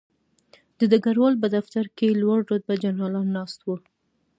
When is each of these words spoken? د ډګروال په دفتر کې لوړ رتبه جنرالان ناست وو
د 0.77 0.79
ډګروال 0.91 1.33
په 1.41 1.47
دفتر 1.55 1.85
کې 1.97 2.17
لوړ 2.21 2.39
رتبه 2.51 2.75
جنرالان 2.83 3.27
ناست 3.37 3.59
وو 3.63 3.75